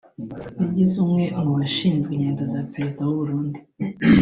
yagizwe 0.59 0.97
umwe 1.05 1.23
mu 1.43 1.51
bashinzwe 1.59 2.09
ingendo 2.13 2.43
za 2.51 2.59
Perezida 2.71 3.01
w’Uburundi 3.03 3.59